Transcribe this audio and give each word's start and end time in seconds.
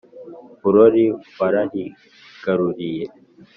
Burori 0.61 1.05
warahigaruriye 1.39 3.05